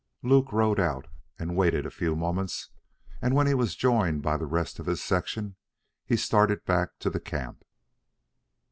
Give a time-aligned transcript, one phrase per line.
[0.23, 1.05] Luke rode out
[1.37, 2.69] and waited a few moments,
[3.21, 5.57] and when joined by the rest of his section,
[6.15, 7.63] started back to the camp.